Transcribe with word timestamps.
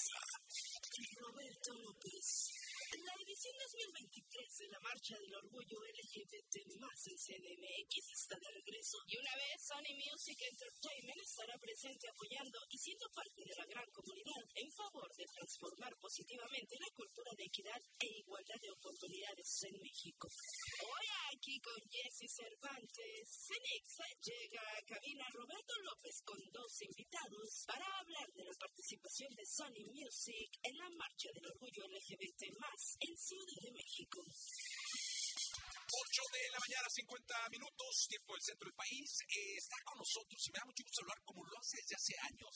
Exa. 0.00 1.20
Roberto 1.20 1.74
López. 1.74 2.59
La 2.90 3.14
edición 3.22 3.54
2023 3.70 4.58
de 4.58 4.66
la 4.66 4.80
Marcha 4.80 5.14
del 5.20 5.32
Orgullo 5.36 5.78
LGBT 5.78 6.58
más 6.82 7.06
en 7.06 7.14
CDMX 7.14 7.94
está 8.10 8.34
de 8.34 8.50
regreso 8.50 8.98
y 9.06 9.14
una 9.16 9.30
vez 9.36 9.62
Sony 9.62 9.94
Music 9.94 10.42
Entertainment 10.42 11.22
estará 11.22 11.54
presente 11.58 12.10
apoyando 12.10 12.58
y 12.68 12.78
siendo 12.78 13.06
parte 13.14 13.46
de 13.46 13.54
la 13.54 13.66
gran 13.66 13.86
comunidad 13.94 14.42
en 14.56 14.72
favor 14.72 15.06
de 15.14 15.24
transformar 15.24 15.94
positivamente 16.02 16.74
la 16.80 16.90
cultura 16.90 17.30
de 17.38 17.44
equidad 17.44 17.80
e 18.00 18.06
igualdad 18.26 18.58
de 18.60 18.72
oportunidades 18.74 19.62
en 19.70 19.78
México. 19.78 20.26
Hoy 20.82 21.06
aquí 21.30 21.60
con 21.60 21.78
Jesse 21.86 22.26
Cervantes, 22.26 23.22
Cenix 23.46 23.86
llega 24.18 24.62
a 24.66 24.82
cabina 24.82 25.30
Roberto 25.30 25.74
López 25.86 26.22
con 26.26 26.42
dos 26.50 26.82
invitados 26.82 27.64
para 27.70 27.86
hablar 28.00 28.32
de 28.34 28.44
la 28.44 28.54
participación 28.58 29.30
de 29.36 29.46
Sony 29.46 29.86
Music 29.94 30.58
en 30.64 30.76
la 30.76 30.90
Marcha 30.90 31.30
del 31.32 31.46
Orgullo 31.54 31.86
LGBT 31.86 32.58
más 32.58 32.79
en 32.80 33.12
Ciudad 33.12 33.60
de 33.60 33.72
México. 33.76 34.24
8 34.24 36.22
de 36.32 36.42
la 36.48 36.60
mañana, 36.64 36.88
50 36.88 37.52
minutos, 37.52 37.92
tiempo 38.08 38.32
del 38.32 38.40
centro 38.40 38.64
del 38.64 38.80
país. 38.80 39.08
Eh, 39.28 39.54
está 39.60 39.76
con 39.84 39.98
nosotros 40.00 40.40
y 40.40 40.48
me 40.48 40.58
da 40.60 40.64
mucho 40.64 40.84
gusto 40.88 41.02
hablar 41.04 41.20
como 41.28 41.44
lo 41.44 41.58
hace 41.60 41.76
desde 41.76 41.96
hace 42.00 42.14
años. 42.24 42.54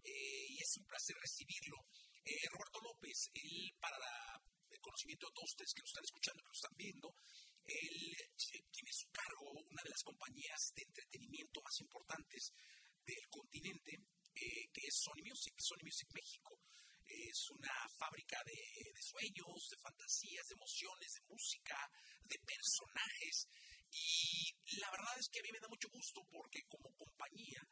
Eh, 0.00 0.46
y 0.48 0.56
es 0.56 0.72
un 0.80 0.86
placer 0.88 1.16
recibirlo. 1.20 1.84
Eh, 2.24 2.48
Roberto 2.48 2.80
López, 2.80 3.28
él 3.34 3.68
para 3.76 4.00
el 4.72 4.80
conocimiento 4.80 5.28
de 5.28 5.34
todos 5.36 5.52
ustedes 5.52 5.74
que 5.76 5.84
nos 5.84 5.92
están 5.92 6.08
escuchando, 6.08 6.40
que 6.40 6.48
nos 6.48 6.62
están 6.64 6.76
viendo, 6.76 7.08
él 7.68 7.92
tiene 8.72 8.92
su 8.92 9.06
cargo 9.12 9.52
una 9.52 9.82
de 9.84 9.92
las 9.92 10.02
compañías 10.02 10.60
de 10.72 10.82
entretenimiento 10.88 11.60
más 11.60 11.76
importantes 11.80 12.52
del 13.04 13.24
continente, 13.28 13.92
que 14.32 14.80
es 14.80 14.94
Sony 14.96 15.24
Music, 15.28 15.52
Sony 15.60 15.84
Music 15.84 16.08
México 16.14 16.56
es 17.08 17.50
una 17.50 17.88
fábrica 17.98 18.38
de, 18.44 19.02
sueños, 19.02 19.68
de 19.70 19.78
fantasías, 19.78 20.46
de 20.48 20.54
emociones, 20.54 21.12
de 21.14 21.20
música, 21.28 21.76
de 22.28 22.38
personajes. 22.44 23.48
Y 23.90 24.78
la 24.80 24.90
verdad 24.90 25.18
es 25.18 25.28
que 25.28 25.40
a 25.40 25.42
mí 25.42 25.50
me 25.52 25.60
da 25.60 25.68
mucho 25.68 25.88
gusto 25.88 26.20
porque 26.30 26.62
como 26.68 26.92
compañía 26.94 27.62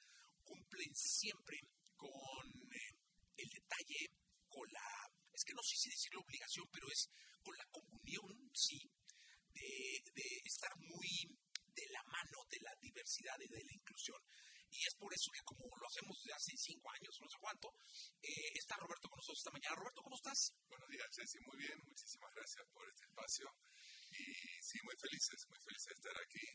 cumplen 0.42 0.94
siempre 0.94 1.60
con 1.96 2.46
eh, 2.72 2.96
el 3.36 3.48
detalle, 3.48 4.10
con 4.48 4.66
la, 4.72 4.88
es 5.32 5.44
que 5.44 5.54
no 5.54 5.62
sé 5.62 5.76
si 5.76 5.90
decir 5.90 6.14
la 6.14 6.20
obligación, 6.20 6.66
pero 6.72 6.88
es 6.90 7.10
con 7.42 7.56
la 7.56 7.66
comunión, 7.66 8.50
sí, 8.54 8.80
de, 9.52 10.02
de 10.14 10.40
estar 10.44 10.72
muy 10.78 11.08
de 11.76 11.86
la 11.92 12.02
mano 12.04 12.38
de 12.48 12.60
la 12.60 12.74
diversidad 12.80 13.36
y 13.40 13.48
de 13.48 13.64
la 13.64 13.72
por 14.98 15.12
eso 15.12 15.30
que 15.30 15.42
como 15.44 15.64
lo 15.76 15.86
hacemos 15.86 16.16
desde 16.18 16.34
hace 16.34 16.52
cinco 16.56 16.90
años, 16.90 17.18
no 17.20 17.28
sé 17.28 17.36
cuánto, 17.40 17.68
eh, 18.22 18.52
está 18.54 18.76
Roberto 18.76 19.08
con 19.08 19.18
nosotros 19.18 19.38
esta 19.38 19.50
mañana. 19.50 19.76
Roberto, 19.76 20.02
¿cómo 20.02 20.16
estás? 20.16 20.54
Buenos 20.68 20.88
días, 20.88 21.08
Jessy. 21.12 21.38
Muy 21.40 21.56
bien. 21.56 21.78
Muchísimas 21.84 22.32
gracias 22.34 22.66
por 22.72 22.88
este 22.88 23.04
espacio. 23.04 23.46
Y 24.10 24.24
sí, 24.62 24.78
muy 24.84 24.96
felices, 24.96 25.46
muy 25.48 25.60
felices 25.60 25.86
de 25.86 25.94
estar 25.94 26.16
aquí. 26.22 26.46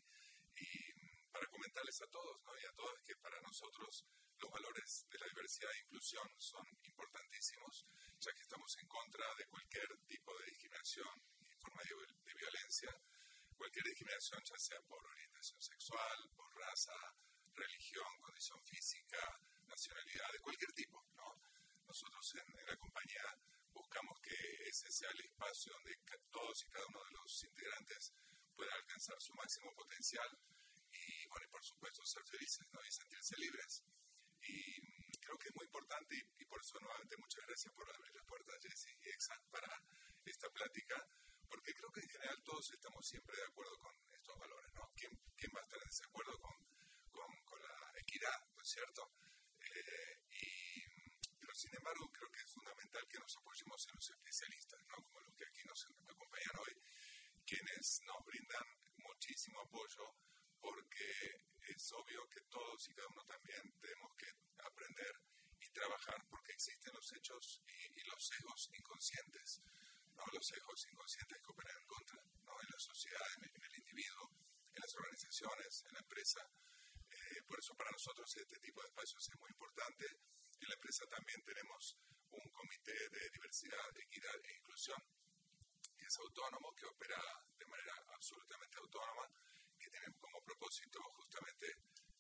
Y 0.58 1.30
para 1.32 1.48
comentarles 1.48 2.02
a 2.02 2.08
todos 2.08 2.42
¿no? 2.44 2.52
y 2.60 2.66
a 2.66 2.74
todas 2.74 3.00
que 3.06 3.16
para 3.18 3.40
nosotros 3.42 4.06
los 4.38 4.52
valores 4.52 5.06
de 5.10 5.20
la 5.20 5.28
diversidad 5.28 5.72
e 5.72 5.80
inclusión 5.86 6.28
son 6.38 6.66
importantísimos, 6.84 7.86
ya 8.20 8.34
que 8.34 8.42
estamos 8.42 8.76
en 8.78 8.88
contra 8.88 9.26
de 9.38 9.46
cualquier 9.46 9.90
tipo 10.08 10.38
de 10.38 10.46
discriminación 10.46 11.16
y 11.48 11.56
forma 11.56 11.82
de, 11.84 11.94
de 12.26 12.34
violencia, 12.34 12.92
cualquier 13.56 13.86
discriminación 13.86 14.42
ya 14.44 14.58
sea 14.58 14.82
por 14.90 15.06
orientación 15.06 15.62
sexual, 15.62 16.18
por 16.36 16.50
raza, 16.58 16.98
religión, 17.56 18.20
condición 18.20 18.62
física, 18.64 19.40
nacionalidad, 19.68 20.32
de 20.32 20.40
cualquier 20.40 20.72
tipo. 20.74 21.04
¿no? 21.16 21.36
Nosotros 21.88 22.36
en, 22.36 22.66
la 22.66 22.78
compañía 22.78 23.24
buscamos 23.74 24.20
que 24.22 24.36
ese 24.68 24.92
sea 24.92 25.10
el 25.12 25.22
espacio 25.22 25.74
donde 25.74 25.98
todos 26.32 26.64
y 26.64 26.68
cada 26.70 26.86
uno 26.88 27.04
de 27.04 27.12
los 27.12 27.44
integrantes 27.44 28.14
puedan 28.56 28.74
alcanzar 28.76 29.22
su 29.22 29.34
máximo 29.34 29.74
potencial 29.76 30.30
y, 30.92 31.28
bueno, 31.28 31.46
y 31.46 31.50
por 31.50 31.64
supuesto 31.64 32.06
ser 32.06 32.24
felices 32.24 32.68
¿no? 32.72 32.80
y 32.86 32.92
sentirse 32.92 33.36
libres. 33.38 33.84
Y 34.44 34.82
mm, 34.82 35.12
creo 35.22 35.38
que 35.38 35.50
es 35.50 35.56
muy 35.56 35.66
importante 35.66 36.16
y, 36.16 36.46
por 36.46 36.62
eso 36.62 36.80
nuevamente 36.80 37.18
muchas 37.18 37.46
gracias 37.48 37.74
por 37.74 37.90
abrir 37.90 38.14
las 38.14 38.26
puertas, 38.26 38.56
Jesse 38.62 38.96
y 39.02 39.10
Exxon, 39.10 39.44
para 39.52 39.84
esta 40.26 40.50
plática, 40.50 41.08
porque 41.48 41.74
creo 41.74 41.92
que 41.92 42.02
en 42.02 42.10
general 42.10 42.44
todos 42.44 42.72
estamos 42.72 43.06
siempre 43.06 43.36
de 43.36 43.44
acuerdo 43.44 43.78
con 43.80 43.96
estos 44.12 44.38
valores, 44.38 44.74
¿no? 44.74 44.92
¿Quién, 44.96 45.12
quién 45.38 45.52
va 45.56 45.60
a 45.60 45.64
estar 45.64 45.80
en 45.82 45.88
desacuerdo 45.88 46.40
con 46.40 46.71
equidad, 48.22 48.40
¿no 48.56 48.62
es 48.62 48.70
cierto? 48.70 49.02
Eh, 49.62 50.22
y, 50.30 51.38
pero 51.40 51.54
sin 51.56 51.74
embargo 51.76 52.12
creo 52.12 52.30
que 52.30 52.42
es 52.42 52.52
fundamental 52.52 53.08
que 53.10 53.20
nos 53.20 53.38
apoyemos 53.38 53.88
en 53.88 53.96
los 53.96 54.10
especialistas, 54.10 54.82
¿no? 54.88 54.96
como 55.04 55.22
los 55.22 55.36
que 55.36 55.46
aquí 55.46 55.64
nos 55.66 55.86
acompañan 55.86 56.56
hoy, 56.60 56.74
quienes 57.46 58.02
nos 58.06 58.26
brindan 58.26 58.68
muchísimo 58.98 59.60
apoyo 59.62 60.06
porque 60.60 61.10
es 61.74 61.94
obvio 61.94 62.28
que 62.30 62.42
todos 62.42 62.90
y 62.90 62.94
cada 62.94 63.08
uno 63.10 63.24
también 63.26 63.64
tenemos 63.82 64.12
que 64.18 64.30
aprender 64.62 65.14
y 65.60 65.70
trabajar 65.72 66.22
porque 66.30 66.54
existen 66.54 66.94
los 66.94 67.14
hechos 67.14 67.62
y, 67.66 68.04
los 68.06 68.28
sesgos 68.28 68.70
inconscientes, 68.78 69.62
¿no? 70.14 70.24
los 70.34 70.46
sesgos 70.46 70.86
inconscientes 70.92 71.38
que 71.42 71.52
operan 71.52 71.78
en 71.80 71.88
contra, 71.88 72.22
¿no? 72.44 72.54
en 72.62 72.70
la 72.70 72.80
sociedad, 72.80 73.28
en 73.38 73.64
el 73.64 73.76
individuo, 73.78 74.30
en 74.74 74.82
las 74.82 74.96
organizaciones, 74.96 75.84
en 75.88 75.94
la 75.94 76.00
empresa. 76.00 76.61
Por 77.52 77.60
eso 77.60 77.76
para 77.76 77.92
nosotros 77.92 78.34
este 78.38 78.60
tipo 78.60 78.82
de 78.82 78.88
espacios 78.88 79.28
es 79.28 79.38
muy 79.42 79.50
importante. 79.52 80.06
En 80.08 80.70
la 80.70 80.74
empresa 80.74 81.06
también 81.08 81.44
tenemos 81.44 81.98
un 82.32 82.50
comité 82.50 82.96
de 83.10 83.30
diversidad, 83.30 83.92
equidad 83.98 84.40
e 84.42 84.56
inclusión 84.56 85.04
que 85.98 86.06
es 86.06 86.18
autónomo, 86.18 86.74
que 86.74 86.86
opera 86.86 87.20
de 87.60 87.66
manera 87.66 87.94
absolutamente 88.16 88.78
autónoma, 88.78 89.28
que 89.78 89.90
tiene 89.90 90.16
como 90.22 90.42
propósito 90.46 91.04
justamente 91.20 91.76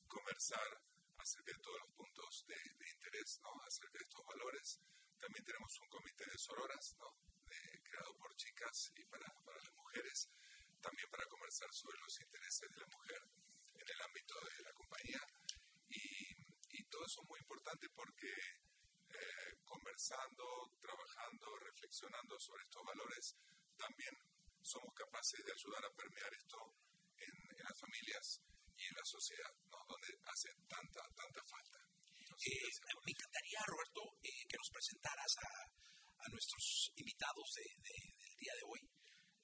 conversar 0.05 0.67
acerca 1.15 1.53
de 1.53 1.59
todos 1.59 1.79
los 1.79 1.91
puntos 1.95 2.45
de, 2.47 2.89
interés, 2.91 3.39
¿no? 3.41 3.55
acerca 3.63 3.99
de 3.99 4.03
estos 4.03 4.25
valores. 4.25 4.81
También 5.17 5.45
tenemos 5.45 5.79
un 5.79 5.87
comité 5.87 6.25
de 6.25 6.37
sororas, 6.37 6.93
¿no? 6.99 7.07
creado 7.87 8.17
por 8.17 8.35
chicas 8.35 8.91
y 8.97 9.05
para, 9.05 9.31
para 9.45 9.63
las 9.63 9.73
mujeres, 9.75 10.29
también 10.81 11.09
para 11.09 11.23
conversar 11.27 11.73
sobre 11.73 11.97
los 12.01 12.19
intereses 12.19 12.69
de 12.69 12.81
la 12.81 12.87
mujer 12.87 13.23
en 13.81 13.89
el 13.89 14.01
ámbito 14.01 14.35
de 14.41 14.63
la 14.63 14.73
compañía 15.01 15.21
y, 15.89 16.77
y 16.77 16.83
todo 16.89 17.01
eso 17.05 17.21
es 17.21 17.29
muy 17.29 17.39
importante 17.39 17.87
porque 17.95 18.29
eh, 18.29 19.51
conversando, 19.65 20.45
trabajando, 20.79 21.45
reflexionando 21.57 22.39
sobre 22.39 22.63
estos 22.63 22.83
valores, 22.85 23.35
también 23.77 24.13
somos 24.61 24.93
capaces 24.93 25.41
de 25.43 25.51
ayudar 25.51 25.83
a 25.85 25.95
permear 25.97 26.31
esto 26.33 26.57
en, 27.17 27.33
las 27.61 27.77
familias 27.77 28.41
y 28.77 28.83
en 28.89 28.95
la 28.95 29.05
sociedad, 29.05 29.53
donde 29.69 30.09
hace 30.25 30.49
tanta, 30.65 31.01
tanta 31.13 31.41
falta. 31.45 31.79
Eh, 32.41 32.71
me 33.05 33.11
encantaría, 33.11 33.61
Roberto, 33.67 34.01
eh, 34.23 34.45
que 34.49 34.57
nos 34.57 34.69
presentaras 34.71 35.33
a, 35.45 35.51
a 36.25 36.27
nuestros 36.31 36.91
invitados 36.95 37.47
del 37.53 38.37
día 38.39 38.53
de 38.55 38.65
hoy 38.65 38.81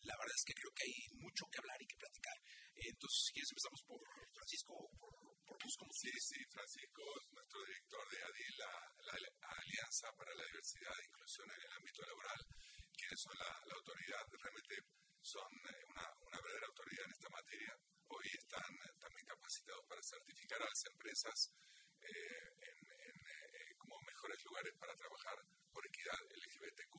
la 0.08 0.16
verdad 0.16 0.36
es 0.40 0.46
que 0.48 0.56
creo 0.56 0.72
que 0.72 0.88
hay 0.88 0.96
mucho 1.20 1.44
que 1.52 1.60
hablar 1.60 1.80
y 1.84 1.88
que 1.88 2.00
platicar. 2.00 2.38
Entonces, 2.80 3.20
si 3.28 3.34
quieres, 3.34 3.52
empezamos 3.52 3.82
por 3.84 4.00
Francisco, 4.32 4.72
por, 4.96 5.12
por 5.20 5.37
como 5.48 5.94
Sí, 5.94 6.12
sí, 6.20 6.44
Francisco 6.52 7.04
nuestro 7.32 7.64
director 7.66 8.10
de 8.12 8.24
ADIL, 8.24 8.58
la, 8.58 8.98
Alianza 9.48 10.12
para 10.14 10.34
la 10.36 10.44
Diversidad 10.44 10.94
e 11.00 11.06
Inclusión 11.06 11.50
en 11.50 11.62
el 11.62 11.74
Ámbito 11.74 12.02
Laboral, 12.06 12.46
quienes 12.96 13.20
son 13.20 13.38
la, 13.38 13.74
autoridad, 13.74 14.28
realmente 14.30 14.76
son 15.22 15.48
eh, 15.48 15.84
una, 15.88 16.06
una, 16.22 16.38
verdadera 16.42 16.68
autoridad 16.68 17.06
en 17.06 17.12
esta 17.12 17.30
materia. 17.30 17.74
Hoy 18.08 18.28
están 18.38 18.74
eh, 18.76 18.94
también 19.00 19.26
capacitados 19.26 19.86
para 19.88 20.04
certificar 20.04 20.62
a 20.62 20.70
las 20.70 20.86
empresas 20.86 21.52
eh, 22.02 22.52
en, 22.62 23.78
como 23.78 24.00
mejores 24.02 24.44
lugares 24.44 24.74
para 24.78 24.96
trabajar 24.96 25.38
por 25.72 25.86
equidad 25.88 26.20
LGBTQ+, 26.30 26.94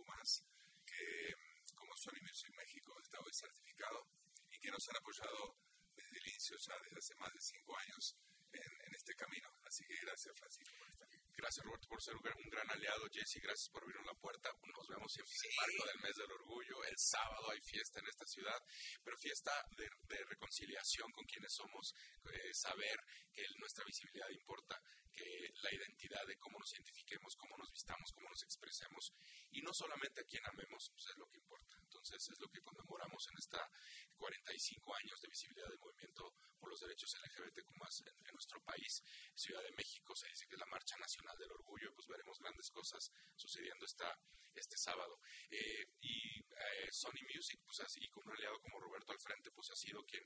que 0.86 1.34
como 1.76 1.96
Sony 1.96 2.20
Music 2.22 2.50
México 2.56 2.98
está 3.00 3.20
hoy 3.20 3.32
certificado 3.32 4.08
y 4.50 4.58
que 4.58 4.70
nos 4.70 4.88
han 4.88 4.96
apoyado 4.96 5.56
desde 5.94 6.18
el 6.18 6.28
inicio, 6.28 6.56
ya 6.56 6.74
desde 6.82 6.98
hace 6.98 7.14
más 7.16 7.32
de 7.32 7.40
cinco 7.40 7.76
años, 7.78 8.16
en, 8.52 8.94
este 8.94 9.14
camino. 9.14 9.48
Así 9.64 9.84
que 9.84 9.98
gracias, 10.18 10.34
Francisco, 10.34 10.74
por 10.78 10.88
estar 10.88 11.06
aquí. 11.06 11.18
Gracias, 11.36 11.64
Roberto, 11.64 11.86
por 11.86 12.02
ser 12.02 12.14
un 12.16 12.50
gran, 12.50 12.70
aliado. 12.70 13.06
Jesse, 13.12 13.38
gracias 13.40 13.70
por 13.70 13.82
abrirnos 13.82 14.06
la 14.06 14.18
puerta. 14.18 14.50
Nos 14.50 14.88
vemos 14.88 15.12
siempre 15.12 15.30
en 15.30 15.46
el 15.46 15.54
marco 15.54 15.86
del 15.86 16.00
mes 16.02 16.16
del 16.16 16.32
orgullo. 16.32 16.84
El 16.84 16.98
sábado 16.98 17.50
hay 17.50 17.60
fiesta 17.60 18.00
en 18.00 18.08
esta 18.08 18.26
ciudad, 18.26 18.58
pero 19.04 19.16
fiesta 19.16 19.52
de, 19.78 19.86
reconciliación 20.26 21.12
con 21.12 21.24
quienes 21.26 21.54
somos, 21.54 21.94
eh, 22.34 22.52
saber 22.52 22.98
que 23.32 23.46
nuestra 23.58 23.84
visibilidad 23.84 24.28
importa, 24.30 24.74
que 25.14 25.54
la 25.62 25.70
identidad 25.72 26.26
de 26.26 26.36
cómo 26.38 26.58
nos 26.58 26.72
identifiquemos, 26.74 27.36
cómo 27.36 27.56
nos 27.56 27.70
vistamos, 27.70 28.10
cómo 28.12 28.28
nos 28.28 28.42
expresemos, 28.42 29.14
y 29.52 29.62
no 29.62 29.72
solamente 29.72 30.20
a 30.20 30.24
quien 30.24 30.42
amemos, 30.46 30.90
pues 30.90 31.06
es 31.06 31.16
lo 31.16 31.26
que 31.30 31.38
importa. 31.38 31.78
Entonces 32.08 32.34
es 32.34 32.40
lo 32.40 32.48
que 32.48 32.62
conmemoramos 32.62 33.28
en 33.28 33.38
esta 33.38 33.70
45 34.16 34.94
años 34.96 35.20
de 35.20 35.28
visibilidad 35.28 35.68
del 35.68 35.78
movimiento 35.78 36.34
por 36.58 36.70
los 36.70 36.80
derechos 36.80 37.14
LGBTQ 37.14 37.68
en, 38.06 38.26
en 38.26 38.34
nuestro 38.34 38.60
país. 38.62 39.02
Ciudad 39.34 39.62
de 39.62 39.72
México 39.72 40.14
se 40.16 40.28
dice 40.28 40.46
que 40.46 40.54
es 40.54 40.60
la 40.60 40.66
Marcha 40.66 40.96
Nacional 40.96 41.36
del 41.38 41.52
Orgullo, 41.52 41.92
pues 41.94 42.08
veremos 42.08 42.38
grandes 42.38 42.70
cosas 42.70 43.12
sucediendo 43.36 43.84
esta, 43.84 44.18
este 44.54 44.76
sábado. 44.76 45.20
Eh, 45.50 45.86
y 46.00 46.40
eh, 46.40 46.88
Sony 46.90 47.22
Music, 47.34 47.60
pues 47.64 47.80
así, 47.80 48.06
con 48.08 48.26
un 48.26 48.32
aliado 48.32 48.60
como 48.60 48.80
Roberto 48.80 49.12
al 49.12 49.20
frente, 49.20 49.50
pues 49.52 49.70
ha 49.70 49.76
sido 49.76 50.04
quien, 50.04 50.24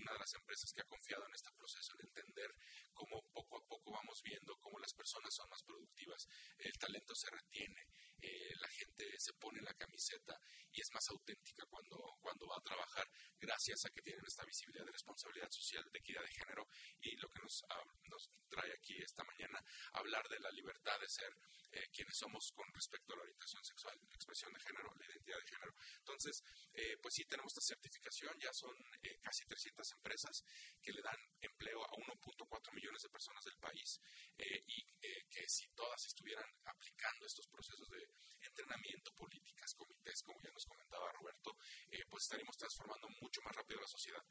una 0.00 0.12
de 0.12 0.18
las 0.18 0.34
empresas 0.34 0.72
que 0.72 0.80
ha 0.80 0.86
confiado 0.86 1.26
en 1.26 1.34
este 1.34 1.50
proceso, 1.52 1.94
en 1.94 2.06
entender 2.06 2.54
cómo 2.92 3.22
poco 3.32 3.58
a 3.58 3.66
poco 3.66 3.92
vamos 3.92 4.22
viendo 4.22 4.56
cómo 4.60 4.78
las 4.78 4.94
personas 4.94 5.34
son 5.34 5.48
más 5.50 5.62
productivas, 5.62 6.26
el 6.58 6.72
talento 6.78 7.14
se 7.14 7.30
retiene, 7.30 7.86
eh, 8.24 8.54
la 8.58 8.68
gente 8.68 9.04
se 9.18 9.34
pone 9.34 9.60
la 9.60 9.74
camiseta 9.74 10.40
y 10.72 10.80
es 10.80 10.90
más 10.92 11.08
auténtica 11.10 11.66
cuando, 11.66 12.16
cuando 12.20 12.46
va 12.46 12.56
a 12.56 12.62
trabajar, 12.62 13.06
gracias 13.38 13.84
a 13.84 13.90
que 13.90 14.00
tienen 14.00 14.24
esta 14.26 14.44
visibilidad 14.44 14.86
de 14.86 14.92
responsabilidad 14.92 15.50
social, 15.50 15.84
de 15.92 15.98
equidad 15.98 16.22
de 16.22 16.32
género 16.32 16.66
y 17.00 17.14
lo 17.16 17.28
que 17.28 17.40
nos, 17.42 17.62
ah, 17.68 17.84
nos 18.08 18.30
trae 18.48 18.72
aquí 18.72 18.96
esta 19.02 19.22
mañana, 19.24 19.62
hablar 19.92 20.26
de 20.28 20.40
la 20.40 20.50
libertad 20.50 20.98
de 21.00 21.08
ser 21.08 21.36
eh, 21.72 21.88
quienes 21.92 22.16
somos 22.16 22.50
con 22.52 22.66
respecto 22.72 23.12
a 23.12 23.16
la 23.16 23.22
orientación 23.22 23.62
sexual, 23.62 23.98
la 24.08 24.14
expresión 24.14 24.52
de 24.54 24.60
género, 24.60 24.94
la 24.96 25.06
identidad 25.06 25.38
de 25.38 25.46
género. 25.46 25.74
Entonces, 25.98 26.42
eh, 26.72 26.96
pues 27.02 27.14
sí, 27.14 27.24
tenemos 27.26 27.52
esta 27.52 27.74
certificación, 27.74 28.38
ya 28.40 28.52
son 28.54 28.74
casi 29.20 29.44
300 29.44 29.92
empresas 29.92 30.44
que 30.80 30.92
le 30.92 31.02
dan 31.02 31.18
empleo 31.40 31.84
a 31.84 31.90
1.4 31.90 32.72
millones 32.72 33.02
de 33.02 33.10
personas 33.10 33.44
del 33.44 33.56
país 33.58 34.00
y 34.38 34.84
que 35.28 35.48
si 35.48 35.68
todas 35.74 36.04
estuvieran 36.06 36.48
aplicando 36.64 37.26
estos 37.26 37.46
procesos 37.48 37.88
de 37.90 38.13
entrenamiento, 38.40 39.10
políticas, 39.16 39.74
comités, 39.74 40.22
como 40.22 40.40
ya 40.42 40.50
nos 40.50 40.66
comentaba 40.66 41.12
Roberto, 41.12 41.50
eh, 41.90 42.04
pues 42.08 42.24
estaríamos 42.24 42.56
transformando 42.56 43.08
mucho 43.20 43.40
más 43.42 43.56
rápido 43.56 43.80
la 43.80 43.86
sociedad. 43.86 44.22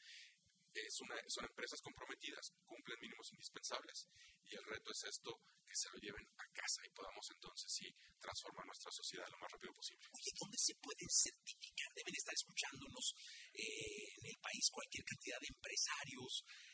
Son 0.90 1.46
empresas 1.46 1.80
comprometidas, 1.82 2.50
cumplen 2.66 2.98
mínimos 3.00 3.30
indispensables 3.34 4.10
y 4.42 4.56
el 4.56 4.66
reto 4.66 4.90
es 4.92 5.04
esto, 5.06 5.30
que 5.66 5.76
se 5.76 5.90
lo 5.90 5.98
lleven 6.02 6.26
a 6.38 6.46
casa 6.50 6.82
y 6.86 6.90
podamos 6.98 7.26
entonces 7.30 7.70
sí 7.70 7.88
transformar 8.20 8.66
nuestra 8.66 8.92
sociedad 8.92 9.30
lo 9.30 9.38
más 9.38 9.52
rápido 9.52 9.74
posible. 9.74 10.02
Oye, 10.10 10.32
¿dónde 10.34 10.58
se 10.58 10.74
pueden 10.82 11.10
certificar? 11.10 11.90
Deben 11.94 12.16
estar 12.18 12.34
escuchándonos 12.34 13.06
eh, 13.54 14.18
en 14.18 14.26
el 14.34 14.38
país 14.42 14.66
cualquier 14.74 15.06
cantidad 15.06 15.40
de 15.40 15.50
empresarios, 15.54 16.32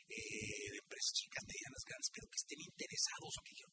eh, 0.08 0.68
de 0.72 0.78
empresas 0.80 1.12
chicas, 1.12 1.44
medianas, 1.44 1.84
grandes, 1.84 2.10
pero 2.12 2.26
que 2.28 2.40
estén 2.40 2.60
interesados 2.60 3.32
o 3.36 3.40
que 3.44 3.52
digan, 3.52 3.72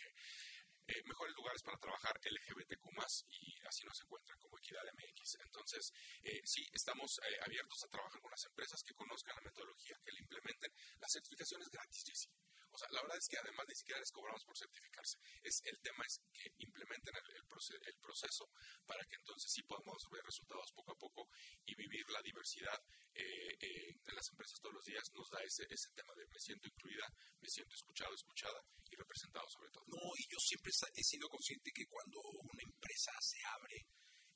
Eh, 0.91 1.02
mejores 1.05 1.37
lugares 1.37 1.62
para 1.62 1.79
trabajar 1.79 2.19
LGBTQ 2.19 2.82
y 3.31 3.55
así 3.64 3.85
nos 3.85 4.00
encuentran 4.02 4.37
como 4.41 4.58
Equidad 4.58 4.82
MX. 4.93 5.38
Entonces, 5.44 5.93
eh, 6.23 6.41
sí, 6.44 6.67
estamos 6.73 7.20
eh, 7.23 7.38
abiertos 7.47 7.85
a 7.85 7.88
trabajar 7.88 8.20
con 8.20 8.32
las 8.32 8.44
empresas 8.44 8.82
que 8.82 8.94
conozcan 8.94 9.37
la 9.37 9.43
metodología, 9.43 9.97
que 10.02 10.11
la 10.11 10.19
implementen. 10.19 10.73
La 10.99 11.06
certificación 11.08 11.62
es 11.62 11.70
gratis, 11.70 12.02
Jessy. 12.05 12.29
O 12.71 12.79
sea, 12.79 12.89
la 12.91 13.03
verdad 13.03 13.19
es 13.19 13.29
que 13.29 13.39
además 13.39 13.67
ni 13.69 13.75
siquiera 13.75 14.01
les 14.01 14.13
cobramos 14.13 14.45
por 14.45 14.57
certificarse. 14.57 15.19
Es, 15.43 15.61
el 15.65 15.79
tema 15.81 16.05
es 16.07 16.21
que 16.33 16.51
implementen 16.59 17.15
el, 17.15 17.37
el, 17.37 17.97
proceso 17.99 18.51
para 18.87 19.05
que 19.05 19.17
entonces 19.17 19.51
sí 19.53 19.63
podamos 19.63 20.03
ver 20.11 20.23
resultados 20.25 20.73
poco 20.73 20.93
a 20.93 20.99
poco 20.99 21.29
y 21.67 21.75
vivir 21.75 22.09
la 22.11 22.23
diversidad 22.23 22.79
eh, 23.15 23.57
eh, 23.61 23.95
de 24.03 24.13
las 24.13 24.29
empresas 24.31 24.61
todos 24.61 24.75
los 24.75 24.85
días. 24.85 25.05
Nos 25.13 25.29
da 25.31 25.43
ese, 25.43 25.67
ese 25.69 25.91
tema 25.95 26.15
de 26.15 26.27
me 26.27 26.39
siento 26.39 26.69
incluida, 26.69 27.07
me 27.41 27.49
siento 27.49 27.75
escuchado, 27.75 28.15
escuchada 28.15 28.61
y 28.91 28.97
representado 28.97 29.49
sobre 29.49 29.71
todo. 29.71 29.85
No, 29.89 30.01
y 30.17 30.25
yo 30.31 30.39
siempre 30.39 30.73
he 30.95 31.05
sido 31.05 31.29
consciente 31.29 31.71
que 31.73 31.87
cuando 31.87 32.21
una 32.21 32.63
empresa 32.63 33.13
se 33.21 33.39
abre, 33.45 33.87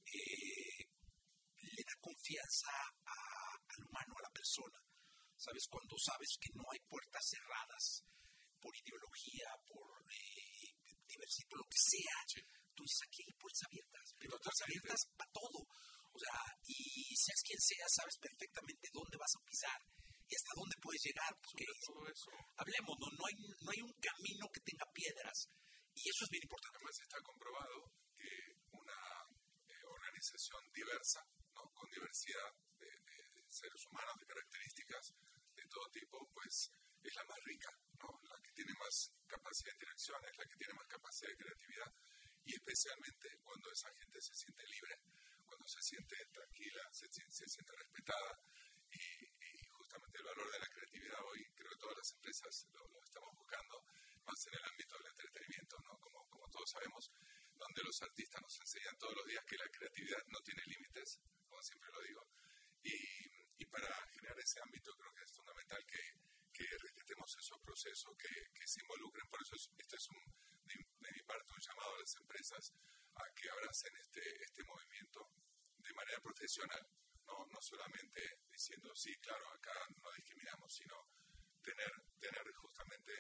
eh, 0.07 0.85
le 1.63 1.83
da 1.83 1.95
confianza 2.01 2.71
al 3.05 3.85
humano, 3.87 4.15
a 4.19 4.23
la 4.23 4.31
persona. 4.31 4.79
¿Sabes? 5.37 5.67
Cuando 5.69 5.97
sabes 5.99 6.39
que 6.41 6.53
no 6.55 6.65
hay 6.73 6.79
puertas 6.89 7.27
cerradas, 7.29 8.05
por 8.65 8.73
ideología, 8.73 9.49
por 9.69 9.93
eh, 10.09 10.73
diversidad, 11.05 11.49
por 11.53 11.61
lo 11.61 11.69
que 11.69 11.83
sea. 11.85 12.17
Tú 12.73 12.81
dices, 12.81 13.05
aquí 13.05 13.21
hay 13.21 13.37
puertas 13.37 13.65
abiertas, 13.69 14.05
pero 14.17 14.33
puertas 14.41 14.61
abiertas 14.65 15.01
para 15.21 15.31
todo. 15.37 15.59
O 16.15 16.19
sea, 16.19 16.39
y 16.65 17.13
seas 17.13 17.43
quien 17.45 17.61
sea, 17.61 17.87
sabes 17.93 18.17
perfectamente 18.17 18.89
dónde 18.89 19.21
vas 19.21 19.35
a 19.37 19.45
pisar 19.45 19.79
y 20.25 20.33
hasta 20.33 20.57
dónde 20.57 20.81
puedes 20.81 21.03
llegar. 21.05 21.33
Porque 21.45 21.67
hablemos, 22.57 22.95
¿no? 22.97 23.07
No, 23.13 23.25
hay, 23.29 23.37
no 23.37 23.69
hay 23.69 23.83
un 23.85 23.95
camino 24.01 24.49
que 24.49 24.65
tenga 24.65 24.87
piedras. 24.97 25.39
Y 25.93 26.09
eso 26.09 26.25
es 26.25 26.31
bien 26.33 26.45
importante. 26.49 26.79
Además 26.81 26.99
está 27.05 27.19
comprobado 27.21 27.77
que 28.17 28.33
una 28.73 28.99
eh, 29.69 29.85
organización 29.85 30.63
diversa, 30.73 31.21
¿no? 31.55 31.63
con 31.71 31.87
diversidad 31.91 32.51
de, 32.81 32.91
seres 33.55 33.83
humanos, 33.87 34.19
de 34.19 34.27
características 34.27 35.15
de 35.55 35.65
todo 35.71 35.87
tipo, 35.95 36.19
pues 36.35 36.71
es 37.03 37.15
la 37.15 37.25
más 37.25 37.39
rica, 37.45 37.71
¿no? 38.03 38.11
la 38.27 38.37
que 38.43 38.51
tiene 38.51 38.75
más 38.75 39.15
capacidad 39.29 39.71
de 39.71 39.79
interacción, 39.79 40.19
es 40.27 40.37
la 40.37 40.47
que 40.51 40.57
tiene 40.57 40.75
más 40.75 40.89
capacidad 40.89 41.31
de 41.31 41.39
creatividad 41.39 41.91
y 42.45 42.53
especialmente 42.75 43.29
cuando 43.45 43.71
esa 43.71 43.89
gente 43.95 44.21
se 44.21 44.35
siente 44.35 44.67
libre, 44.67 44.99
cuando 45.47 45.67
se 45.69 45.81
siente 45.81 46.17
tranquila, 46.33 46.83
se, 46.91 47.07
se 47.07 47.47
siente 47.47 47.71
respetada 47.71 48.35
y, 48.91 48.99
justamente 49.71 50.19
el 50.19 50.25
valor 50.25 50.51
de 50.51 50.59
la 50.59 50.67
creatividad 50.67 51.21
hoy 51.23 51.45
creo 51.55 51.71
que 51.71 51.79
todas 51.79 51.97
las 51.99 52.13
empresas 52.15 52.67
lo, 52.73 52.83
estamos 52.99 53.31
buscando, 53.37 53.85
más 54.27 54.47
en 54.47 54.55
el 54.55 54.65
ámbito 54.65 54.99
del 54.99 55.07
entretenimiento, 55.07 55.77
¿no? 55.87 55.99
como, 56.01 56.27
como 56.27 56.49
todos 56.51 56.71
sabemos, 56.71 57.13
donde 57.55 57.83
los 57.85 58.03
artistas 58.03 58.43
nos 58.43 58.59
enseñan 58.59 58.99
todos 58.99 59.15
los 59.15 59.27
días 59.27 59.45
que 59.47 59.57
la 59.57 59.71
creatividad 59.71 60.23
no 60.27 60.41
tiene 60.43 60.63
límites, 60.67 61.21
como 61.47 61.63
siempre 61.63 61.91
lo 61.95 62.01
digo, 62.03 62.27
y, 62.83 63.63
y 63.63 63.65
para 63.67 63.87
generar 64.19 64.39
ese 64.41 64.59
ámbito 64.67 64.91
creo 64.99 65.15
que 65.15 65.23
es 65.23 65.33
fundamental 65.33 65.79
que 65.87 66.03
que 66.55 66.65
respetemos 66.79 67.37
esos 67.37 67.59
procesos, 67.67 68.15
que, 68.17 68.31
que 68.55 68.65
se 68.65 68.81
involucren. 68.81 69.27
Por 69.27 69.43
eso 69.43 69.57
este 69.57 69.97
es 69.97 70.09
un, 70.09 70.23
parte 71.35 71.51
un 71.51 71.67
llamado 71.67 71.95
a 71.95 71.99
las 71.99 72.15
empresas 72.15 72.63
a 73.15 73.23
que 73.35 73.51
abracen 73.51 73.93
este, 73.99 74.23
este 74.23 74.63
movimiento 74.65 75.21
de 75.83 75.93
manera 75.93 76.21
profesional, 76.23 76.83
no, 77.27 77.35
no 77.51 77.61
solamente 77.61 78.21
diciendo, 78.51 78.95
sí, 78.95 79.11
claro, 79.19 79.43
acá 79.51 79.75
no 79.99 80.13
discriminamos, 80.15 80.71
sino 80.71 80.95
tener, 81.63 81.91
tener 82.21 82.45
justamente 82.55 83.13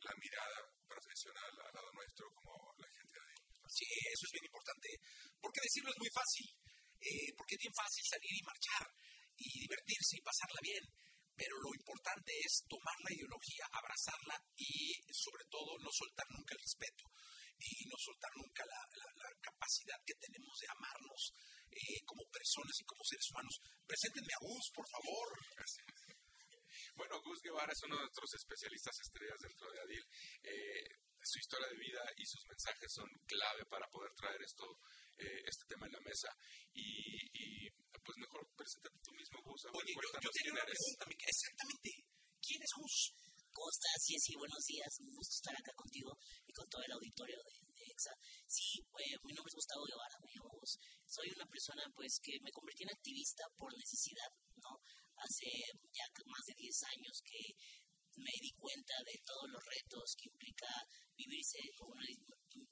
la 0.00 0.14
mirada 0.18 0.60
profesional 0.88 1.50
al 1.54 1.74
lado 1.74 1.92
nuestro 1.92 2.26
como 2.34 2.74
la 2.78 2.88
gente 2.90 3.14
de. 3.14 3.34
Sí, 3.70 3.86
eso 3.86 4.26
es 4.26 4.32
bien 4.32 4.46
importante, 4.50 4.88
porque 5.40 5.60
decirlo 5.62 5.90
es 5.90 5.98
muy 5.98 6.10
fácil, 6.10 6.46
eh, 6.98 7.30
porque 7.36 7.54
es 7.54 7.62
bien 7.62 7.74
fácil 7.74 8.04
salir 8.04 8.34
y 8.34 8.42
marchar 8.42 8.84
y 9.38 9.46
divertirse 9.62 10.18
y 10.18 10.26
pasarla 10.26 10.60
bien 10.62 10.84
pero 11.34 11.56
lo 11.58 11.74
importante 11.74 12.32
es 12.44 12.62
tomar 12.68 12.94
la 13.02 13.14
ideología, 13.16 13.64
abrazarla 13.72 14.36
y 14.56 14.94
sobre 15.10 15.44
todo 15.48 15.78
no 15.80 15.90
soltar 15.90 16.26
nunca 16.30 16.54
el 16.54 16.60
respeto 16.60 17.04
y 17.62 17.86
no 17.86 17.96
soltar 17.98 18.30
nunca 18.36 18.64
la, 18.66 18.80
capacidad 19.42 19.98
que 20.06 20.14
tenemos 20.14 20.54
de 20.58 20.68
amarnos 20.70 21.34
eh, 21.70 21.98
como 22.06 22.22
personas 22.30 22.74
y 22.78 22.84
como 22.84 23.02
seres 23.04 23.26
humanos. 23.30 23.54
Preséntenme 23.86 24.32
a 24.34 24.44
Gus, 24.44 24.66
por 24.74 24.86
favor. 24.88 25.28
Bueno, 26.94 27.20
Gus 27.22 27.40
Guevara 27.40 27.72
es 27.72 27.82
uno 27.84 27.96
de 27.96 28.02
nuestros 28.02 28.34
especialistas 28.34 28.92
estrellas 29.00 29.40
dentro 29.40 29.70
de 29.70 29.80
ADIL. 29.80 30.04
Eh, 30.44 30.84
su 31.22 31.38
historia 31.38 31.68
de 31.68 31.78
vida 31.78 32.02
y 32.16 32.24
sus 32.26 32.44
mensajes 32.46 32.92
son 32.92 33.08
clave 33.26 33.64
para 33.66 33.86
poder 33.88 34.12
traer 34.12 34.40
esto, 34.42 34.64
eh, 35.16 35.40
este 35.46 35.64
tema 35.68 35.86
en 35.86 35.92
la 35.92 36.00
mesa. 36.00 36.28
Y, 36.74 37.70
pues 38.02 38.18
mejor 38.18 38.44
preséntate 38.56 38.98
tú 38.98 39.12
mismo, 39.14 39.40
Gus. 39.42 39.62
Oye, 39.72 39.94
yo, 39.94 40.20
yo 40.20 40.30
tenía 40.34 40.52
una 40.52 40.66
pregunta, 40.66 41.06
exactamente. 41.06 41.90
¿Quién 42.42 42.60
es 42.60 42.72
Gus? 42.76 43.14
¿Cómo 43.52 43.68
estás? 43.68 44.00
Sí, 44.00 44.32
buenos 44.34 44.64
días. 44.64 44.88
Un 45.04 45.12
gusto 45.12 45.36
estar 45.36 45.52
acá 45.52 45.72
contigo 45.76 46.16
y 46.48 46.52
con 46.52 46.64
todo 46.72 46.80
el 46.88 46.92
auditorio 46.92 47.36
de, 47.36 47.84
EXA. 47.84 48.14
Sí, 48.48 48.80
eh, 48.80 49.16
mi 49.28 49.36
nombre 49.36 49.50
es 49.52 49.60
Gustavo 49.60 49.84
Guevara, 49.84 50.16
me 50.24 50.32
llamo 50.32 50.56
Gus. 50.56 50.80
Soy 51.04 51.28
una 51.36 51.44
persona 51.44 51.84
pues 51.92 52.16
que 52.22 52.32
me 52.40 52.50
convertí 52.50 52.84
en 52.84 52.96
activista 52.96 53.44
por 53.58 53.76
necesidad, 53.76 54.32
¿no? 54.56 54.80
Hace 55.20 55.52
ya 55.92 56.08
más 56.24 56.44
de 56.48 56.54
10 56.56 56.82
años 56.96 57.20
que 57.20 57.52
me 58.16 58.32
di 58.40 58.52
cuenta 58.56 58.96
de 59.04 59.20
todos 59.20 59.48
los 59.52 59.60
retos 59.60 60.16
que 60.16 60.32
implica 60.32 60.72
vivirse 61.12 61.60
con 61.76 61.92
una, 61.92 62.08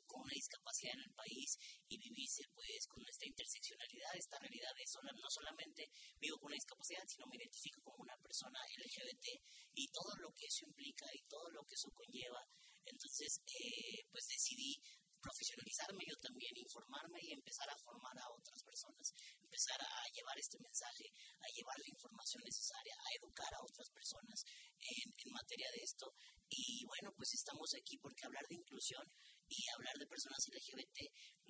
con 0.09 0.23
una 0.25 0.33
discapacidad 0.33 0.97
en 0.97 1.05
el 1.05 1.13
país 1.13 1.59
y 1.91 1.99
vivirse 1.99 2.47
pues 2.55 2.87
con 2.87 3.03
esta 3.03 3.27
interseccionalidad, 3.27 4.15
esta 4.15 4.39
realidad 4.39 4.71
de 4.79 4.87
no 5.03 5.29
solamente 5.29 5.91
vivo 6.21 6.39
con 6.39 6.47
una 6.47 6.55
discapacidad, 6.55 7.03
sino 7.07 7.27
me 7.27 7.37
identifico 7.37 7.83
como 7.83 8.07
una 8.07 8.17
persona 8.23 8.59
LGBT 8.79 9.27
y 9.75 9.89
todo 9.91 10.15
lo 10.23 10.31
que 10.33 10.47
eso 10.47 10.65
implica 10.67 11.07
y 11.13 11.23
todo 11.27 11.51
lo 11.51 11.65
que 11.67 11.75
eso 11.75 11.91
conlleva. 11.91 12.47
Entonces, 12.87 13.43
eh, 13.47 14.07
pues 14.11 14.25
decidí 14.27 14.79
profesionalizarme 15.21 16.03
yo 16.07 16.17
también, 16.17 16.57
informarme 16.57 17.19
y 17.21 17.33
empezar 17.33 17.69
a 17.69 17.77
formar 17.77 18.17
a 18.19 18.31
otras 18.33 18.63
personas. 18.65 19.13
empezar 19.43 19.83
a 19.83 20.07
llevar 20.15 20.39
este 20.39 20.59
mensaje, 20.63 21.11
a 21.43 21.49
llevar 21.51 21.77
la 21.77 21.91
información 21.91 22.41
necesaria, 22.47 22.95
a 22.95 23.09
educar 23.19 23.53
a 23.53 23.63
otras 23.67 23.91
personas 23.91 24.45
en, 24.79 25.11
en 25.11 25.31
materia 25.33 25.69
de 25.75 25.83
esto. 25.83 26.07
Y 26.49 26.87
bueno, 26.87 27.13
pues 27.17 27.35
estamos 27.35 27.75
aquí 27.75 27.99
porque 27.99 28.25
hablar 28.25 28.47
de 28.49 28.55
inclusión 28.55 29.03
y 29.51 29.67
hablar 29.75 29.99
de 29.99 30.07
personas 30.07 30.39
LGBT 30.47 30.99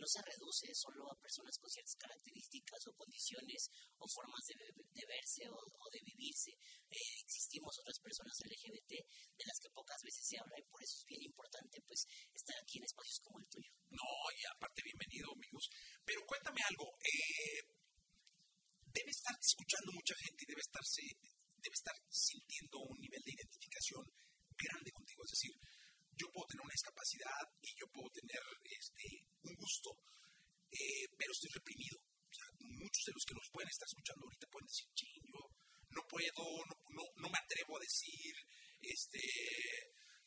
no 0.00 0.06
se 0.08 0.24
reduce 0.24 0.72
solo 0.72 1.04
a 1.12 1.20
personas 1.20 1.52
con 1.60 1.68
ciertas 1.68 2.00
características 2.00 2.80
o 2.88 2.96
condiciones 2.96 3.68
o 4.00 4.08
formas 4.08 4.40
de, 4.48 5.04
verse 5.04 5.44
o, 5.52 5.86
de 5.92 6.00
vivirse. 6.00 6.56
Eh, 6.88 7.12
existimos 7.20 7.76
otras 7.76 8.00
personas 8.00 8.32
LGBT 8.40 8.92
de 9.36 9.44
las 9.44 9.60
que 9.60 9.68
pocas 9.76 10.00
veces 10.00 10.24
se 10.24 10.40
habla 10.40 10.56
y 10.56 10.64
por 10.64 10.80
eso 10.80 10.96
es 10.96 11.04
bien 11.04 11.28
importante 11.28 11.76
pues 11.84 12.08
estar 12.32 12.56
aquí 12.56 12.80
en 12.80 12.88
espacios 12.88 13.20
como 13.20 13.36
el 13.36 13.48
tuyo. 13.52 13.68
No, 13.92 14.08
y 14.32 14.40
aparte 14.48 14.80
bienvenido 14.80 15.36
amigos. 15.36 15.68
Pero 16.00 16.24
cuéntame 16.24 16.60
algo, 16.64 16.96
eh, 17.04 17.60
debe 18.96 19.12
estar 19.12 19.36
escuchando 19.36 19.92
mucha 19.92 20.16
gente 20.24 20.40
y 20.40 20.48
debe 20.48 20.64
estarse 20.64 21.04
debe 21.60 21.76
estar 21.76 21.96
sintiendo 22.08 22.80
un 22.88 22.96
nivel 22.96 23.20
de 23.20 23.36
identificación 23.36 24.04
grande 24.56 24.90
contigo, 24.92 25.24
es 25.24 25.32
decir, 25.36 25.52
yo 26.20 26.28
puedo 26.28 26.46
tener 26.52 26.64
una 26.68 26.76
discapacidad 26.76 27.44
y 27.64 27.70
yo 27.80 27.86
puedo 27.88 28.10
tener 28.12 28.44
este, 28.68 29.04
un 29.48 29.54
gusto, 29.56 29.88
eh, 30.68 31.08
pero 31.16 31.32
estoy 31.32 31.50
reprimido. 31.56 31.96
Muchos 32.60 33.04
de 33.08 33.12
los 33.16 33.24
que 33.24 33.34
nos 33.34 33.48
pueden 33.50 33.68
estar 33.68 33.88
escuchando 33.88 34.24
ahorita 34.24 34.52
pueden 34.52 34.68
decir, 34.68 34.86
ching, 34.94 35.24
yo 35.32 35.40
no 35.96 36.02
puedo, 36.06 36.44
no, 36.92 37.04
no, 37.16 37.28
me 37.28 37.40
atrevo 37.40 37.76
a 37.76 37.80
decir, 37.80 38.36
este, 38.80 39.24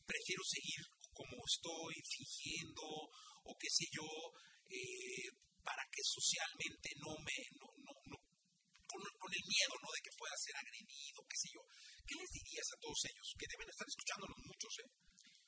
prefiero 0.06 0.44
seguir 0.44 0.82
como 1.14 1.38
estoy, 1.46 1.94
fingiendo, 2.02 2.84
o 3.46 3.52
qué 3.56 3.70
sé 3.70 3.86
yo, 3.94 4.10
eh, 4.66 5.30
para 5.62 5.86
que 5.94 6.02
socialmente 6.04 6.90
no 6.98 7.14
me, 7.22 7.38
no, 7.62 7.70
no, 7.86 7.94
no 8.10 8.18
con, 8.90 9.02
con, 9.18 9.32
el 9.32 9.46
miedo, 9.46 9.74
¿no? 9.80 9.90
De 9.94 10.02
que 10.04 10.18
pueda 10.18 10.36
ser 10.38 10.58
agredido, 10.58 11.22
qué 11.30 11.38
sé 11.38 11.50
yo. 11.54 11.62
¿Qué 12.04 12.16
les 12.20 12.30
dirías 12.30 12.68
a 12.74 12.80
todos 12.82 13.00
ellos? 13.06 13.28
Que 13.40 13.48
deben 13.48 13.70
estar 13.70 13.88
escuchándonos 13.88 14.38
muchos, 14.44 14.74
¿eh? 14.84 14.90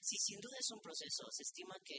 Sí, 0.05 0.21
sin 0.21 0.37
duda 0.37 0.53
es 0.61 0.69
un 0.69 0.77
proceso. 0.85 1.25
Se 1.33 1.41
estima 1.41 1.73
que 1.81 1.97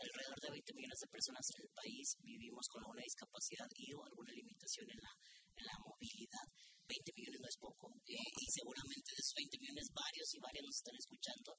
alrededor 0.00 0.40
de 0.40 0.48
20 0.48 0.72
millones 0.80 0.96
de 0.96 1.12
personas 1.12 1.44
en 1.52 1.60
el 1.60 1.70
país 1.76 2.16
vivimos 2.24 2.64
con 2.72 2.80
alguna 2.80 3.04
discapacidad 3.04 3.68
y 3.76 3.92
o 3.92 4.00
alguna 4.00 4.32
limitación 4.32 4.88
en 4.88 4.96
la, 4.96 5.76
movilidad. 5.84 6.48
20 6.88 7.12
millones 7.12 7.40
no 7.44 7.48
es 7.48 7.58
poco 7.60 7.92
eh, 8.08 8.16
y 8.16 8.46
seguramente 8.48 9.12
de 9.12 9.20
esos 9.20 9.36
20 9.36 9.60
millones 9.60 9.92
varios 9.92 10.28
y 10.32 10.38
varias 10.40 10.64
nos 10.64 10.76
están 10.76 10.96
escuchando. 10.96 11.52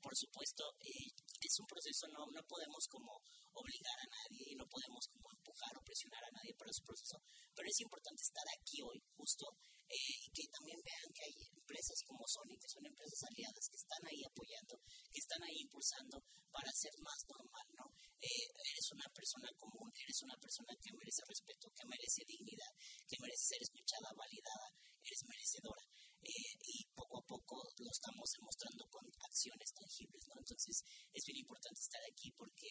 Por 0.00 0.14
supuesto, 0.16 0.64
eh, 0.80 1.10
es 1.40 1.54
un 1.60 1.66
proceso, 1.66 2.06
no, 2.08 2.26
no 2.32 2.42
podemos 2.46 2.86
como 2.88 3.20
obligar 3.56 3.98
a 4.00 4.10
nadie 4.12 4.52
no 4.56 4.66
podemos 4.68 5.04
como 5.08 5.28
empujar 5.32 5.72
o 5.76 5.84
presionar 5.84 6.24
a 6.24 6.34
nadie 6.36 6.52
para 6.56 6.72
su 6.72 6.82
proceso, 6.84 7.16
pero 7.54 7.68
es 7.68 7.80
importante 7.80 8.20
estar 8.20 8.44
aquí 8.52 8.80
hoy 8.84 9.00
justo 9.16 9.46
eh, 9.88 10.16
y 10.24 10.28
que 10.32 10.44
también 10.48 10.80
vean 10.82 11.08
que 11.14 11.24
hay 11.24 11.36
empresas 11.56 11.98
como 12.04 12.26
Sony, 12.26 12.56
que 12.58 12.68
son 12.68 12.84
empresas 12.84 13.20
aliadas, 13.30 13.64
que 13.70 13.80
están 13.80 14.02
ahí 14.04 14.20
apoyando, 14.24 14.74
que 15.12 15.20
están 15.20 15.42
ahí 15.44 15.58
impulsando 15.62 16.16
para 16.50 16.70
ser 16.72 16.92
más 17.00 17.20
normal, 17.28 17.66
¿no? 17.76 17.86
Eh, 18.18 18.48
eres 18.50 18.86
una 18.92 19.08
persona 19.14 19.48
común, 19.56 19.88
eres 19.94 20.18
una 20.26 20.36
persona 20.36 20.72
que 20.80 20.90
merece 20.96 21.22
respeto, 21.28 21.70
que 21.70 21.86
merece 21.86 22.24
dignidad, 22.26 22.72
que 23.06 23.20
merece 23.20 23.56
ser 23.56 23.60
escuchada, 23.62 24.10
validada, 24.16 24.68
eres 25.04 25.22
merecedora. 25.28 25.84
Eh, 26.26 26.52
y 26.66 26.85
poco 27.26 27.60
lo 27.78 27.90
estamos 27.90 28.30
demostrando 28.38 28.86
con 28.88 29.04
acciones 29.26 29.70
tangibles, 29.74 30.22
¿no? 30.28 30.34
Entonces 30.38 30.82
es 31.12 31.22
bien 31.26 31.38
importante 31.42 31.80
estar 31.80 32.02
aquí 32.06 32.30
porque 32.32 32.70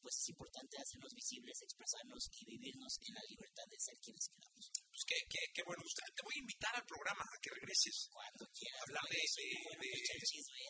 pues 0.00 0.14
es 0.14 0.28
importante 0.30 0.78
hacernos 0.78 1.12
visibles, 1.12 1.58
expresarnos 1.62 2.22
y 2.38 2.44
vivirnos 2.46 2.92
en 3.02 3.14
la 3.14 3.24
libertad 3.28 3.66
de 3.68 3.78
ser 3.78 3.98
quienes 3.98 4.24
queramos. 4.30 4.64
Pues 4.88 5.02
qué, 5.04 5.18
qué, 5.28 5.42
qué 5.52 5.62
bueno. 5.66 5.82
Te 5.84 6.22
voy 6.22 6.34
a 6.38 6.44
invitar 6.46 6.74
al 6.74 6.86
programa 6.86 7.22
a 7.22 7.38
que 7.42 7.50
regreses. 7.50 8.08
Cuando 8.10 8.46
quieras. 8.54 8.82
Hablar 8.88 9.04
de... 9.10 9.18
de, 9.18 9.90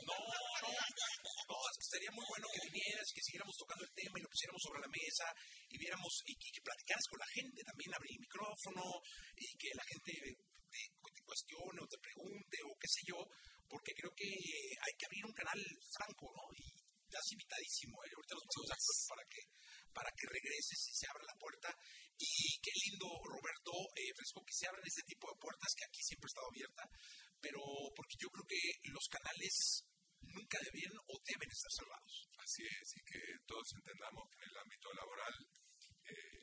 no, 0.09 0.17
no, 0.17 0.69
no, 0.69 1.57
sería 1.79 2.11
muy 2.13 2.25
bueno 2.29 2.47
que 2.53 2.67
vinieras, 2.73 3.07
que 3.13 3.23
siguiéramos 3.23 3.57
tocando 3.57 3.85
el 3.85 3.95
tema 3.95 4.17
y 4.19 4.23
lo 4.25 4.29
pusiéramos 4.33 4.63
sobre 4.65 4.81
la 4.81 4.91
mesa 4.91 5.27
y 5.69 5.77
viéramos 5.79 6.13
y 6.25 6.35
que, 6.35 6.49
que 6.53 6.63
platicaras 6.65 7.07
con 7.09 7.19
la 7.21 7.31
gente, 7.33 7.59
también 7.65 7.91
abrir 7.95 8.13
el 8.17 8.25
micrófono 8.25 8.85
y 9.37 9.47
que 9.57 9.71
la 9.77 9.85
gente 9.85 10.13
te, 10.13 10.31
te 10.35 10.48
cuestione 11.29 11.85
o 11.85 11.87
te 11.87 12.01
pregunte 12.01 12.57
o 12.65 12.73
qué 12.81 12.89
sé 12.89 13.05
yo, 13.05 13.21
porque 13.69 13.93
creo 13.93 14.13
que 14.17 14.25
hay 14.25 14.95
que 14.97 15.07
abrir 15.07 15.25
un 15.29 15.37
canal 15.37 15.61
franco, 15.93 16.33
¿no? 16.33 16.49
Y 16.57 16.65
estás 17.05 17.29
invitadísimo, 17.33 18.01
¿eh? 18.05 18.13
ahorita 18.17 18.37
los 18.37 18.49
ponemos 18.49 19.01
para 19.09 19.25
que, 19.29 19.43
para 19.93 20.11
que 20.17 20.25
regreses 20.29 20.81
y 20.89 20.95
se 20.97 21.07
abra 21.09 21.25
la 21.29 21.37
puerta. 21.37 21.69
Y 22.17 22.33
qué 22.65 22.73
lindo, 22.89 23.09
Roberto, 23.29 23.73
eh, 23.93 24.13
Fresco, 24.17 24.45
que 24.45 24.57
se 24.57 24.67
abran 24.69 24.85
este 24.85 25.05
tipo 25.05 25.29
de 25.29 25.41
puertas 25.41 25.71
que 25.77 25.85
aquí 25.85 26.01
siempre 26.01 26.27
ha 26.29 26.33
estado 26.33 26.49
abierta, 26.49 26.85
pero 27.41 27.61
porque 27.95 28.17
yo 28.19 28.29
creo 28.33 28.47
que 28.49 28.61
los 28.93 29.07
canales 29.09 29.85
nunca 30.21 30.59
deben 30.65 30.93
o 30.97 31.15
deben 31.25 31.51
estar 31.53 31.73
cerrados. 31.73 32.15
Así 32.41 32.65
es, 32.65 32.87
y 32.97 33.01
que 33.05 33.21
todos 33.47 33.69
entendamos 33.77 34.25
que 34.29 34.37
en 34.41 34.51
el 34.51 34.59
ámbito 34.59 34.89
laboral 34.93 35.35
eh, 36.09 36.38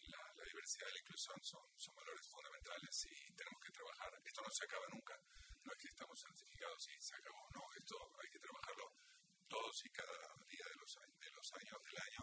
la, 0.46 0.52
diversidad 0.54 0.88
y 0.90 0.94
la 0.94 1.00
inclusión 1.00 1.38
son, 1.42 1.66
son 1.78 1.96
valores 1.96 2.28
fundamentales 2.30 2.94
y 3.10 3.34
tenemos 3.34 3.62
que 3.66 3.72
trabajar. 3.72 4.12
Esto 4.24 4.42
no 4.42 4.52
se 4.52 4.66
acaba 4.66 4.86
nunca, 4.94 5.16
no 5.64 5.72
es 5.74 5.80
que 5.82 5.90
estamos 5.90 6.20
santificados 6.20 6.82
y 6.90 7.02
se 7.02 7.16
acabó, 7.16 7.42
no, 7.54 7.64
esto 7.78 7.96
hay 8.22 8.30
que 8.30 8.40
trabajarlo 8.40 8.86
todos 9.50 9.76
y 9.86 9.90
cada 9.90 10.18
día 10.46 10.66
de 10.70 10.78
los, 10.78 10.92
de 10.94 11.30
los 11.34 11.48
años 11.54 11.78
del 11.82 11.98
año 11.98 12.22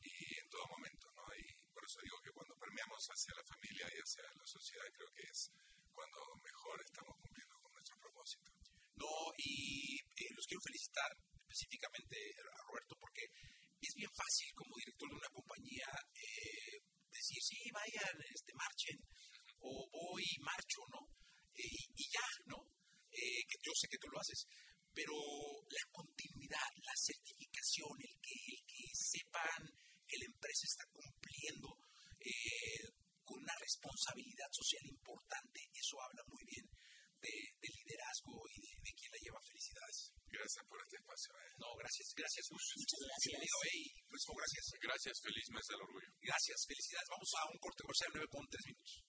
y 0.00 0.38
en 0.38 0.48
todo 0.48 0.64
momento, 0.68 1.06
¿no? 1.12 1.24
Y 1.36 1.44
por 1.72 1.84
eso 1.84 2.00
digo 2.02 2.16
que 2.24 2.32
cuando 2.32 2.54
permeamos 2.56 3.00
hacia 3.08 3.34
la 3.34 3.44
familia 3.44 3.86
y 3.92 3.98
hacia 4.00 4.24
la 4.32 4.46
sociedad, 4.46 4.88
creo 4.92 5.10
que 5.12 5.24
es 5.28 5.52
cuando 5.92 6.18
mejor 6.40 6.76
estamos 6.80 7.16
cumpliendo 7.20 7.56
con 7.60 7.72
nuestro 7.72 7.96
propósito. 7.98 8.48
No, 8.96 9.12
y 9.36 9.98
eh, 10.00 10.30
los 10.34 10.46
quiero 10.46 10.62
felicitar 10.62 11.10
específicamente 11.34 12.16
a 12.40 12.62
Roberto 12.66 12.94
porque 12.98 13.24
es 13.80 13.94
bien 13.94 14.10
fácil 14.10 14.48
como 14.54 14.76
director 14.76 15.08
de 15.08 15.16
una 15.16 15.32
compañía 15.32 15.86
eh, 16.14 16.82
decir, 17.10 17.42
sí, 17.42 17.58
vayan, 17.72 18.16
este, 18.30 18.52
marchen, 18.54 18.98
voy, 20.18 20.26
marcho, 20.42 20.82
¿no? 20.90 21.06
Eh, 21.54 21.82
y 21.94 22.04
ya, 22.10 22.26
¿no? 22.46 22.58
que 23.10 23.58
yo 23.62 23.72
sé 23.74 23.88
que 23.88 23.98
tú 23.98 24.06
lo 24.10 24.20
haces, 24.20 24.46
pero 24.94 25.14
la 25.14 25.84
continuidad, 25.90 26.70
la 26.82 26.94
certificación, 26.94 27.94
el 27.98 28.14
que, 28.22 28.34
el 28.34 28.60
que 28.62 28.82
sepan 28.94 29.62
que 30.06 30.18
la 30.18 30.26
empresa 30.26 30.64
está 30.66 30.84
cumpliendo 30.90 31.68
eh, 32.22 32.94
con 33.26 33.42
una 33.42 33.56
responsabilidad 33.58 34.50
social 34.54 34.84
importante, 34.86 35.66
eso 35.74 35.98
habla 35.98 36.22
muy 36.30 36.44
bien 36.46 36.66
de, 37.18 37.34
de 37.58 37.68
liderazgo 37.74 38.38
y 38.54 38.56
de, 38.62 38.72
de, 38.78 38.92
quien 38.94 39.10
la 39.10 39.18
lleva. 39.18 39.40
Felicidades. 39.42 39.98
Gracias 40.30 40.62
por 40.68 40.78
este 40.78 40.96
espacio. 40.98 41.30
Eh. 41.34 41.50
No, 41.58 41.68
gracias, 41.74 42.06
gracias. 42.14 42.44
Muchas 42.54 43.00
gracias. 43.02 43.34
Bienvenido, 43.34 43.58
eh, 43.66 43.86
pues, 44.06 44.22
gracias. 44.30 44.64
Gracias, 44.78 45.14
feliz 45.18 45.46
mes 45.50 45.66
del 45.66 45.82
orgullo. 45.82 46.10
Gracias, 46.22 46.58
felicidades. 46.66 47.08
Vamos 47.10 47.30
a 47.34 47.40
un 47.50 47.58
corte 47.58 47.82
comercial 47.82 48.10
9 48.14 48.28
con 48.30 48.42
3 48.46 48.66
minutos. 48.66 49.02